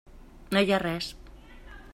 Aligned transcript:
No 0.55 0.63
hi 0.67 0.73
ha 0.77 0.81
res. 0.85 1.11